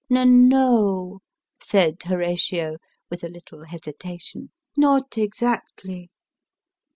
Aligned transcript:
"N 0.11 0.49
no!" 0.49 1.21
said 1.61 2.01
Horatio, 2.01 2.77
with 3.11 3.23
a 3.23 3.29
little 3.29 3.65
hesitation;" 3.65 4.49
not 4.75 5.15
exactly." 5.15 6.09